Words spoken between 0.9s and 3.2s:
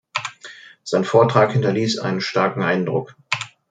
Vortrag hinterließ einen starken Eindruck.